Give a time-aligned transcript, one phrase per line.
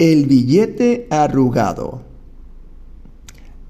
[0.00, 2.02] El billete arrugado.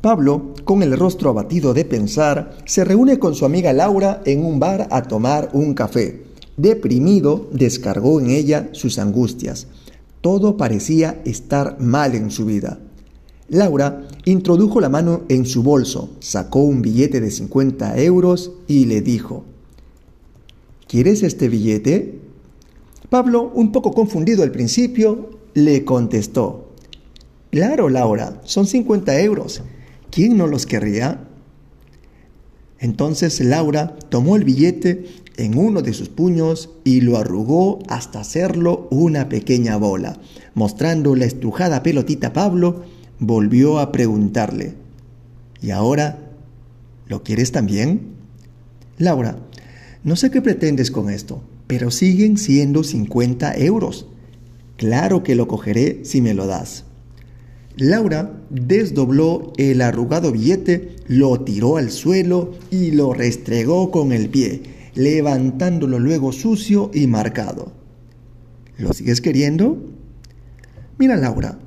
[0.00, 4.60] Pablo, con el rostro abatido de pensar, se reúne con su amiga Laura en un
[4.60, 6.22] bar a tomar un café.
[6.56, 9.66] Deprimido, descargó en ella sus angustias.
[10.20, 12.78] Todo parecía estar mal en su vida.
[13.48, 19.00] Laura introdujo la mano en su bolso, sacó un billete de 50 euros y le
[19.00, 19.42] dijo,
[20.86, 22.20] ¿Quieres este billete?
[23.10, 26.72] Pablo, un poco confundido al principio, le contestó,
[27.50, 29.62] Claro, Laura, son 50 euros.
[30.10, 31.28] ¿Quién no los querría?
[32.78, 38.88] Entonces Laura tomó el billete en uno de sus puños y lo arrugó hasta hacerlo
[38.90, 40.18] una pequeña bola.
[40.54, 42.84] Mostrando la estrujada pelotita a Pablo,
[43.18, 44.74] volvió a preguntarle,
[45.60, 46.18] ¿Y ahora
[47.06, 48.14] lo quieres también?
[48.98, 49.36] Laura,
[50.04, 54.06] no sé qué pretendes con esto, pero siguen siendo 50 euros.
[54.82, 56.86] Claro que lo cogeré si me lo das.
[57.76, 64.64] Laura desdobló el arrugado billete, lo tiró al suelo y lo restregó con el pie,
[64.96, 67.70] levantándolo luego sucio y marcado.
[68.76, 69.88] ¿Lo sigues queriendo?
[70.98, 71.60] Mira, Laura,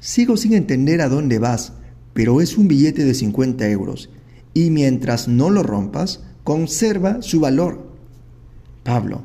[0.00, 1.74] sigo sin entender a dónde vas,
[2.14, 4.08] pero es un billete de 50 euros,
[4.54, 7.90] y mientras no lo rompas, conserva su valor.
[8.84, 9.20] Pablo,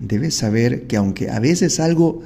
[0.00, 2.22] debes saber que aunque a veces algo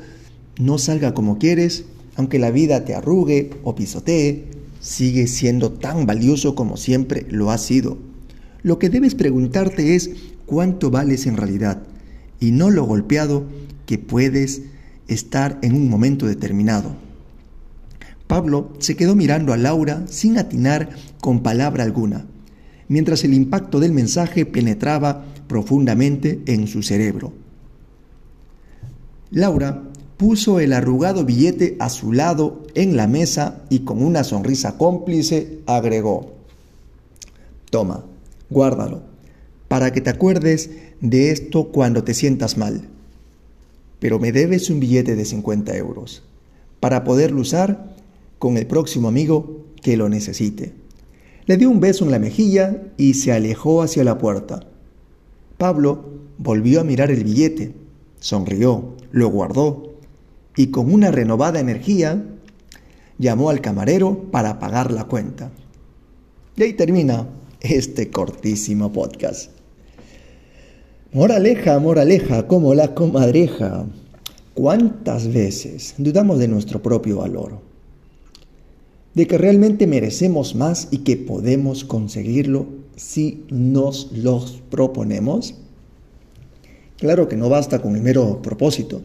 [0.58, 1.84] no salga como quieres,
[2.16, 4.44] aunque la vida te arrugue o pisotee,
[4.80, 7.98] sigue siendo tan valioso como siempre lo ha sido.
[8.62, 10.10] Lo que debes preguntarte es
[10.46, 11.82] cuánto vales en realidad
[12.40, 13.44] y no lo golpeado
[13.86, 14.62] que puedes
[15.08, 16.96] estar en un momento determinado.
[18.26, 22.26] Pablo se quedó mirando a Laura sin atinar con palabra alguna,
[22.88, 27.32] mientras el impacto del mensaje penetraba profundamente en su cerebro.
[29.30, 29.82] Laura
[30.16, 35.60] puso el arrugado billete a su lado en la mesa y con una sonrisa cómplice
[35.66, 36.32] agregó,
[37.70, 38.04] Toma,
[38.50, 39.02] guárdalo,
[39.68, 42.88] para que te acuerdes de esto cuando te sientas mal.
[43.98, 46.22] Pero me debes un billete de 50 euros,
[46.78, 47.96] para poderlo usar
[48.38, 50.72] con el próximo amigo que lo necesite.
[51.46, 54.66] Le dio un beso en la mejilla y se alejó hacia la puerta.
[55.58, 56.04] Pablo
[56.38, 57.74] volvió a mirar el billete,
[58.20, 59.93] sonrió, lo guardó
[60.56, 62.22] y con una renovada energía
[63.18, 65.50] llamó al camarero para pagar la cuenta.
[66.56, 67.28] Y ahí termina
[67.60, 69.50] este cortísimo podcast.
[71.12, 73.86] Moraleja, moraleja, como la comadreja.
[74.54, 77.60] ¿Cuántas veces dudamos de nuestro propio valor?
[79.14, 82.66] De que realmente merecemos más y que podemos conseguirlo
[82.96, 85.54] si nos los proponemos.
[86.98, 89.02] Claro que no basta con el mero propósito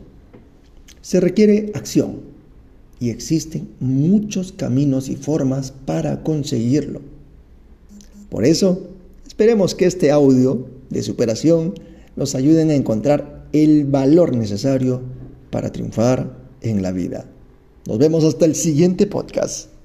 [1.01, 2.21] se requiere acción
[2.99, 7.01] y existen muchos caminos y formas para conseguirlo.
[8.29, 8.89] Por eso,
[9.25, 11.73] esperemos que este audio de superación
[12.15, 15.01] nos ayude a encontrar el valor necesario
[15.49, 17.25] para triunfar en la vida.
[17.87, 19.78] Nos vemos hasta el siguiente podcast.